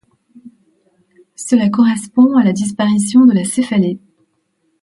Cela 1.35 1.69
correspond 1.69 2.35
à 2.35 2.43
la 2.43 2.53
disparition 2.53 3.27
de 3.27 3.33
la 3.33 3.45
céphalée. 3.45 3.99